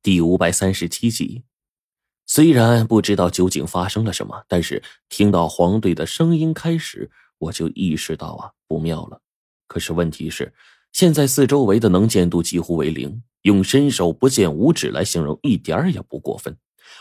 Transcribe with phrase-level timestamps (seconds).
[0.00, 1.42] 第五百三十七集，
[2.24, 9.20] 虽然不知道究竟发生了什么，但是听到黄队的声音开始，我就意识到啊不妙了。
[9.66, 10.54] 可是问题是，
[10.92, 16.56] 现在四周围的能见度几乎为零，用伸手不见五指来形容一点也不过分。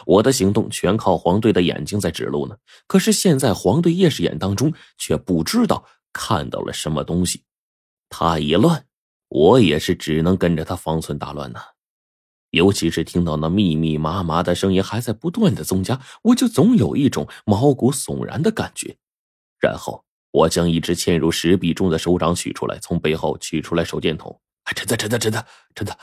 [0.06, 2.58] 我的行动全靠黄队的眼睛在指路呢。
[2.88, 7.44] 可是现在黄队夜视眼当中却不知道看到了什么东西，
[8.10, 8.86] 他一乱，
[9.30, 11.60] 我也是只能跟着他方寸大乱呢。
[12.58, 18.98] 尤其是听到那密密麻麻的声音还在不断的增加，我就总有一种毛骨悚然的感觉。
[19.60, 24.42] 然后我将一只嵌入石壁中的手掌取出来，从背后取出来手电筒。
[24.76, 25.98] 真的，真的，真的，真的！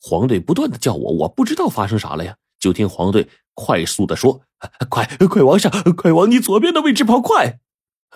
[0.00, 2.36] 黄队不断的叫我，我不知道发生啥了呀。
[2.60, 4.42] 就听黄队快速的说
[4.88, 7.58] ：“快，快往上，快往你左边的位置跑，快！”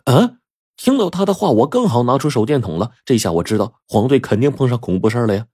[0.06, 0.38] 啊！
[0.76, 2.92] 听到他的话，我刚好拿出手电筒了。
[3.04, 5.46] 这下我知道黄队肯定碰上恐怖事了呀。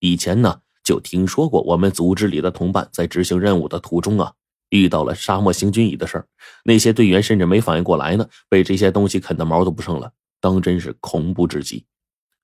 [0.00, 0.62] 以前呢。
[0.84, 4.32] 就听说过我们组织里的同伴在执行任务的途中啊，
[4.68, 6.28] 遇到了沙漠行军蚁的事儿。
[6.62, 11.86] 那些队员甚至没反应过来呢，被这些东西啃的毛都不剩了，当真是恐怖至极。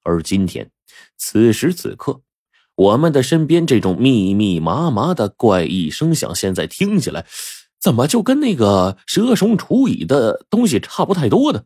[0.02, 0.70] 而今天，
[1.18, 2.22] 此时此刻，
[2.74, 7.26] 我们的身边这种密密麻麻的怪异声响，现在听起来，
[7.78, 11.64] 怎么就跟那个蛇虫鼠蚁的东西差不太多呢？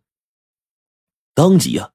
[1.34, 1.92] 当即啊。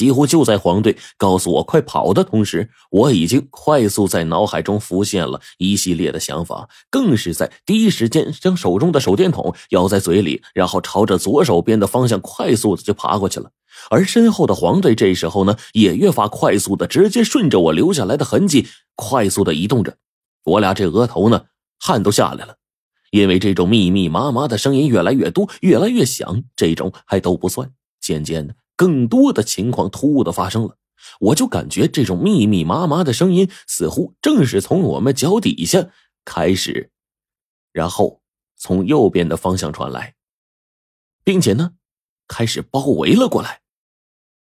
[0.00, 13.50] 几乎就在黄队告诉我快跑的同时，我已经快速在脑海中浮现了一系列的想法，更是在第一时间将手中的手电筒咬在嘴里，然后朝着左手边的方向快速的就爬过去了。
[13.90, 19.94] 而身后的黄队这时候呢，也越发快速的直接顺着我留下来的痕迹快速的移动着。
[20.44, 21.42] 我俩这额头呢，
[21.78, 22.56] 汗都下来了，
[23.10, 28.54] 因为这种密密麻麻的声音越来越多，越来越响，这种还都不算，渐渐的。
[28.80, 30.78] 更多的情况突兀的发生了，
[31.20, 35.90] 我就感觉这种密密麻麻的声音似乎正是从我们脚底下
[36.24, 36.90] 开始，
[37.72, 38.22] 然后
[38.56, 40.14] 从右边的方向传来，
[41.22, 41.72] 并且呢，
[42.26, 43.60] 开始包围了过来。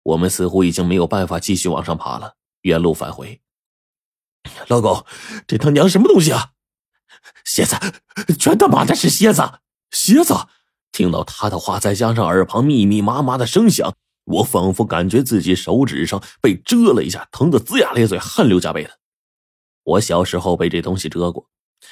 [0.05, 3.41] 我们似乎已经没有办法继续往上爬了，原路返回。
[4.69, 5.05] 老狗，
[5.49, 6.53] 这他娘什么东西啊？
[7.45, 7.75] 蝎子，
[8.39, 9.43] 全他妈的是蝎子！
[9.91, 10.35] 蝎子！
[10.93, 13.93] 听到他的话，再加上耳旁密密麻麻的声响。
[14.31, 18.91] 我仿佛感觉自己手指上被蛰了一下，疼得龇牙咧嘴，汗流浃背的。
[19.83, 21.49] 我小时候被这东西蛰过，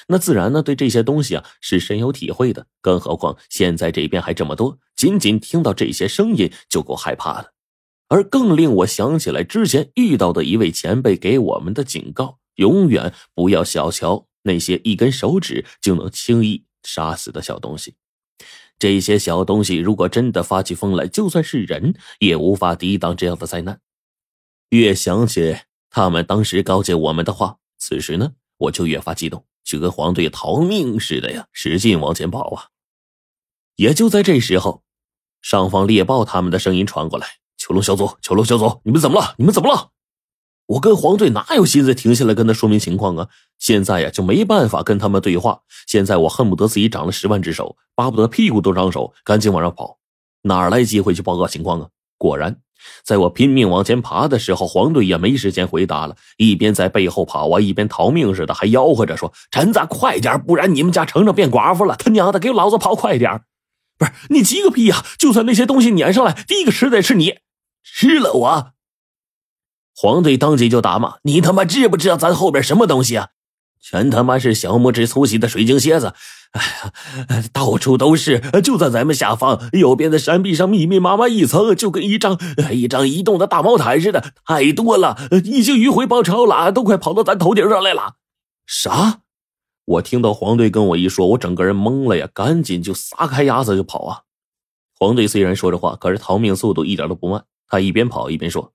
[0.07, 2.67] 那自然呢对这些东西啊是深有体会的。
[2.81, 7.53] 更何况现在这边还这么多，仅仅听到这些声音就够害怕的。
[8.07, 17.95] 而更令我想起来之前遇到的一位前辈给我们的警告：永远不要小瞧那些一根手指就能轻易杀死的小东西。
[18.79, 23.79] 这些小东西如果真的发起疯来，就算是人也无法抵挡这样的灾难。
[24.69, 25.57] 越想起
[25.89, 32.67] 他们当时告诫我们的话，此时呢，我就越发激动，就跟黄队逃命似的呀，使劲往前跑啊！
[33.75, 34.83] 也就在这时候，
[35.41, 39.35] 上方猎豹他们的声音传过来：“囚龙小组，囚龙小组，你们怎么了？
[39.37, 39.91] 你们怎么了？”
[40.69, 43.27] 我跟黄队哪有心思停下来跟他说明情况啊？
[43.57, 45.61] 现在呀就没办法跟他们对话。
[45.87, 49.97] 现在我恨不得自己长了十万只手，巴不得屁股都长手，赶紧往上跑，
[50.43, 51.87] 哪来机会去报告情况啊？
[52.19, 52.57] 果然，
[53.03, 61.95] 在我拼命往前爬的时候，黄队也没时间回答了，一边在背后跑啊，一边逃命似的，还吆喝着说：“陈子，快点，不然你们家成成变寡妇了！
[61.95, 63.41] 他娘的，给老子跑快点！
[63.97, 65.03] 不是你急个屁呀！
[65.17, 67.39] 就算那些东西撵上来，第一个吃的是你，
[67.83, 68.73] 吃了我。”
[70.01, 73.27] 黄队当即就打骂：“你他妈知不知道咱后边什么东西啊？
[73.81, 76.13] 全他妈是小拇指粗细的水晶蝎子！
[76.51, 76.61] 哎
[77.35, 78.39] 呀，到处都是！
[78.63, 82.39] 就在咱们下方右边的山壁上，密密麻麻一层，就跟一张
[82.71, 88.13] 一张移动的大毛毯似的，太多了，已经迂回包抄了，都快跑到咱头顶上来了！”
[88.65, 89.19] 啥？
[89.83, 94.21] 我听到黄队跟我一说，我整个人懵了呀，赶紧就撒开鸭子就跑啊！
[94.97, 98.71] 黄队虽然说着话，可是逃命速度一点都不慢，他一边跑一边说。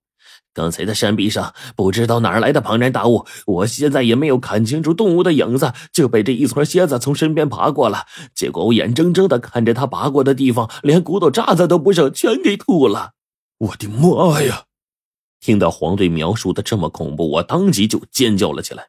[0.54, 8.06] 刚才在山壁上不知道哪儿来的庞然大物，我现在也没有看清楚动物的影子，就被这一撮蝎子从身边爬过了。
[8.34, 13.14] 结果我眼睁睁的看着它爬过的地方，连骨头渣子都不剩，全给吐了。
[13.58, 14.64] 我的妈呀！
[15.40, 18.88] 听到黄队描述的这么恐怖，我当即就尖叫了起来，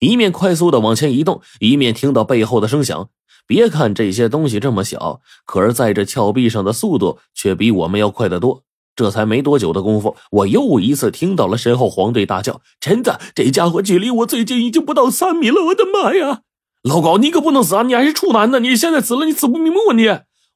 [0.00, 3.10] 一面快速的往前移动，一面听到背后的声响。
[3.46, 8.62] 别看这些东西这么小，可是在这峭壁上的速度却比我们要快得多。
[8.94, 15.64] 这才没多久的功夫，我又一次听到了身后黄队大叫：“陈子，这家伙距离我最近已经不到三米了！
[15.66, 16.42] 我的妈呀，
[16.82, 17.82] 老高，你可不能死啊！
[17.82, 18.60] 你还是处男呢！
[18.60, 19.94] 你现在死了，你死不瞑目啊！
[19.94, 20.06] 你！”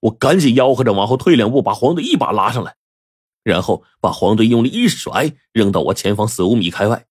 [0.00, 2.74] 我赶紧吆喝着往后退两步，把黄队一把拉上来，
[3.42, 7.06] 然后把黄队用力一甩，扔到我前方四五米开外。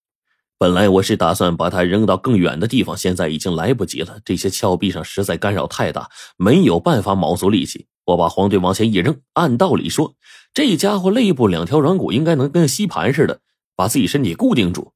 [0.57, 4.19] 本来我是打算把它扔到更远的地方，现在已经来不及了。
[4.23, 7.87] 这些峭壁上实在干扰太大，没有办法卯足力气。
[8.05, 10.13] 我把黄队往前一扔，按道理说，
[10.53, 13.41] 这家伙肋部两条软骨应该能跟吸盘似的
[13.75, 14.93] 把自己身体固定住。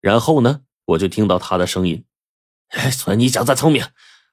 [0.00, 2.04] 然后呢，我就听到他的声音
[2.70, 3.84] ：“哎，算你小子聪明。”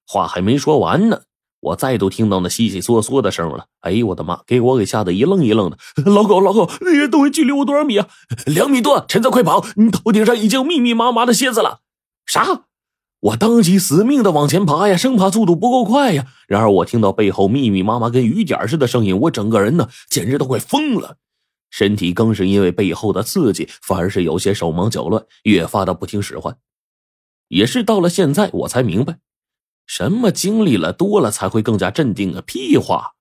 [0.05, 1.23] 话还没说完呢。
[1.61, 4.41] 我再度听到那悉悉嗦嗦的声了，哎呦我的妈！
[4.45, 5.77] 给我给吓得一愣一愣的。
[6.05, 8.07] 老狗，老狗，那些东西距离我多少米啊？
[8.45, 9.05] 两米多！
[9.07, 9.63] 陈子，快跑！
[9.75, 11.81] 你头顶上已经密密麻麻的蝎子了。
[12.25, 12.65] 啥？
[13.19, 16.25] 我当即死命的往前爬呀，生怕速度不够快呀。
[16.47, 21.17] 然而我听到背后密密麻麻跟雨点似的声音，我整个人呢简直都快疯了，
[21.69, 26.57] 身体更是因为背后的刺激，反而是有些手忙脚乱，越发的不听使唤。
[27.49, 29.19] 也是到了现在，我才明白。
[29.91, 32.41] 什么经历了多了才会更加镇定啊？
[32.47, 33.11] 屁话！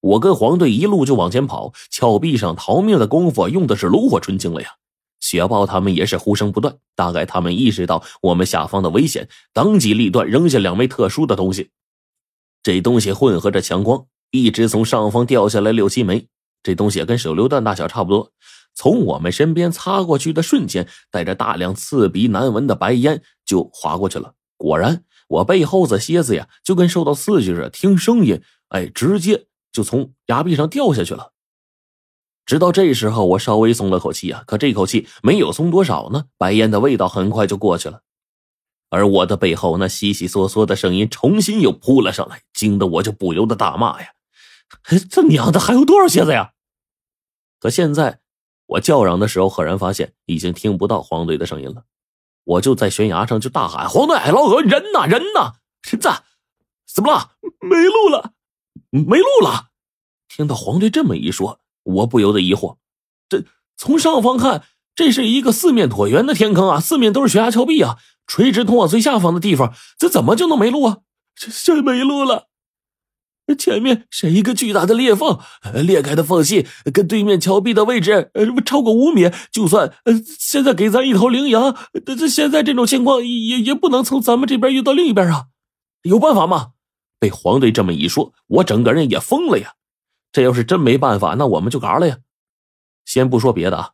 [0.00, 4.68] 我跟黄队一路就往前跑，峭壁上逃命的功夫用的是炉火纯青了呀。
[5.20, 11.70] 雪豹他们也是呼声不断，大概他们意识到我们下方的危险，当机立断扔下两枚特殊的东西。
[12.64, 16.26] 这东西混合着强光，一直从上方掉下来六七枚。
[16.64, 18.32] 这东西跟手榴弹大小差不多，
[18.74, 24.34] 从我们身边擦过去的瞬间，带着大量刺鼻难闻的白烟就划过去了。
[24.56, 25.04] 果然。
[25.28, 31.32] 我背后的蝎子呀，就跟受到刺激似的，听声音，哎，直接就从崖壁上掉下去了。
[32.44, 36.26] 直到这时候，我稍微松了口气啊，可这口气没有松多少呢。
[36.38, 38.02] 白烟的味道很快就过去了，
[38.88, 44.12] 而我的背后那悉悉嗦嗦的声音重新又扑了上来，惊得我就不由得大骂呀
[45.10, 46.52] ：“这娘的还有多少蝎子呀！”
[47.58, 48.20] 可现在
[48.66, 51.82] 我叫嚷的时候，赫然发现已经听不到黄队的声音了。
[52.46, 55.06] 我就在悬崖上就大喊：“黄队，老何，人呢？
[55.06, 55.54] 人呢？
[55.82, 56.08] 陈子，
[56.92, 57.32] 怎么了？
[57.60, 58.32] 没路了，
[58.90, 59.70] 没路了！”
[60.28, 62.76] 听到黄队这么一说，我不由得疑惑：
[63.28, 63.44] 这
[63.76, 64.64] 从上方看，
[64.94, 70.98] 这是一个四面椭圆的天坑啊，四面都是悬崖峭壁啊，垂直通往最下方的地方，这怎么就能没路啊？
[71.34, 72.48] 这这没路了！
[73.54, 75.38] 前面是一个巨大的裂缝，
[75.74, 79.30] 裂开的缝隙跟对面峭壁的位置呃超过五米。
[79.52, 85.46] 就算呃现在给咱一头羚羊，这现在这种情况也也不能从咱们这边运到另一边啊。
[86.02, 86.72] 有办法吗？
[87.18, 89.72] 被黄队这么一说，我整个人也疯了呀。
[90.32, 92.18] 这要是真没办法，那我们就嘎了呀。
[93.04, 93.90] 先不说别的啊。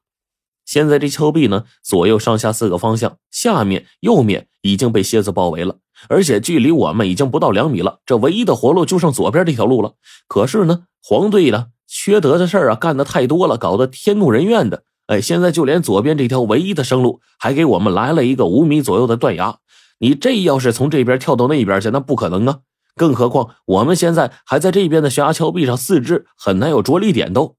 [0.64, 5.76] 现在这峭壁呢，左右上下四个方向，下面、右面已经被蝎子包围了，
[6.08, 8.00] 而且距离我们已经不到两米了。
[8.06, 9.94] 这唯一的活路就剩左边这条路了。
[10.28, 14.84] 可是呢，黄队呢，缺德的事儿啊，干的太多了，搞得天怒人怨的。
[15.08, 19.58] 哎，现在就连左边这条唯一的生路，还给我们来了一个五米左右的断崖。
[19.98, 22.60] 你这要是从这边跳到那边去，那不可能啊！
[22.94, 27.56] 更何况我们现在还在这边的悬崖峭壁上，四肢很难有着力点，都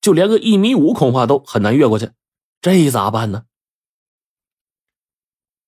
[0.00, 2.10] 就连个一米五，恐怕都很难越过去。
[2.64, 3.44] 这咋办呢？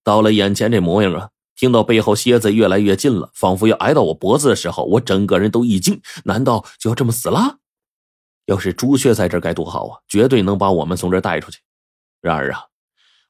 [0.03, 6.01] 到了眼前这模样啊，听到背后蝎子越来越近了，仿佛要挨到我脖子的时候，我整个人都一惊。
[6.25, 7.59] 难道就要这么死了？
[8.47, 11.61] 要是朱雀在这该多好啊，绝对能把我们从这带出去。
[12.23, 12.69] 然而啊，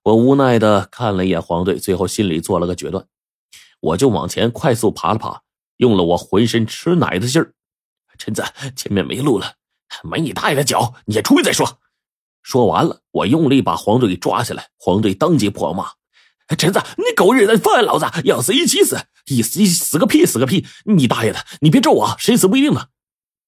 [0.05, 3.05] 我无奈的看了一眼黄队，最后心里做了个决断，
[3.81, 5.43] 我就往前快速爬了爬，
[5.79, 7.53] 用了我浑身吃奶的劲儿。
[8.17, 8.45] 陈子，
[8.77, 9.55] 前面没路了，
[10.05, 11.81] 没你大爷的脚，你先出去再说。
[12.47, 14.69] 说完了，我用力把黄队给抓起来。
[14.79, 15.89] 黄队当即破骂
[16.57, 18.07] ：“陈子，你狗日的，放开老子！
[18.23, 20.65] 要死一起死，一死死个屁，死个屁！
[20.85, 22.87] 你大爷的，你别咒我，谁死不一定呢！”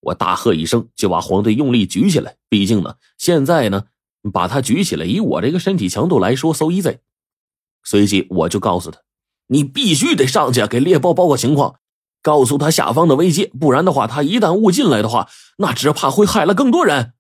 [0.02, 2.34] 我大喝一声，就把黄队用力举起来。
[2.48, 3.84] 毕竟呢，现在呢，
[4.32, 6.98] 把他举起来，以我这个身体强度来说，so easy。
[7.84, 8.98] 随即我就告诉他
[9.46, 11.76] ：“你必须得上去给猎豹报告情况，
[12.20, 15.28] 告诉他下方的危机，不然的话，他一旦误进来的话，
[15.58, 17.12] 那只怕会害了更多人。”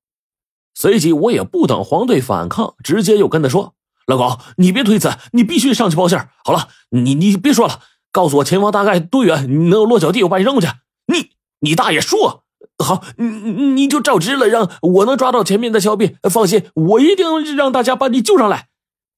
[0.80, 3.74] 随即，我也不等黄队反抗，直接又跟他说
[4.06, 7.80] ：“老高，你别推辞，你必须上去报信好了，你你别说了，
[8.12, 10.68] 告诉我前方大概多远，你能落脚地，我把你扔过去。
[11.12, 12.44] 你你大爷说
[12.78, 16.14] 好，你你就照直了，让我能抓到前面的峭壁。
[16.30, 18.68] 放心，我一定让大家把你救上来。”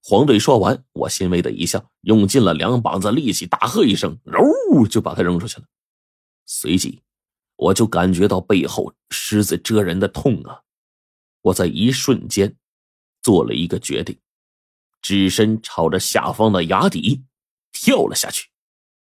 [0.03, 5.65] 黄队说完，我欣慰的一笑，用尽了两膀子力气，大喝一声，嗖就把他扔出去了。
[6.47, 7.01] 随即，
[7.57, 10.61] 我就感觉到背后狮子蛰人的痛啊！
[11.43, 12.57] 我在一瞬间
[13.23, 14.19] 做了一个决定，
[15.01, 17.23] 只身朝着下方的崖底
[17.73, 18.49] 跳了下去。